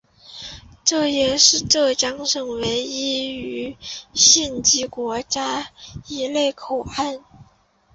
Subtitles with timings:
[0.83, 3.77] 这也是浙江省唯一位于
[4.15, 5.67] 县级的国家
[6.07, 7.23] 一类口岸。